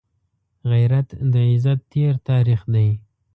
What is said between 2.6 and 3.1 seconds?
دی